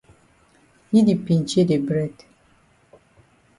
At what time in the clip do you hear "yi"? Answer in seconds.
0.91-0.99